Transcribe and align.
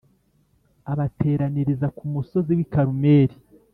abateraniriza 0.91 1.87
ku 1.97 2.03
musozi 2.13 2.51
w’i 2.57 2.65
Karumeli 2.73 3.35